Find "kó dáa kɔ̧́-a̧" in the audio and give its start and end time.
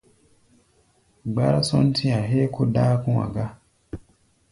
2.53-3.27